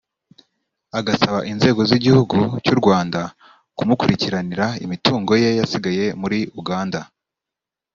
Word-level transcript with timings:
agasaba 0.99 1.39
inzego 1.51 1.81
z’igihugu 1.89 2.37
cy’u 2.65 2.75
Rwanda 2.79 3.21
kumukurikiranira 3.77 4.67
imitungo 4.85 5.31
ye 5.43 5.49
yasigaye 5.59 6.05
muri 6.21 6.39
Uganda 6.61 6.99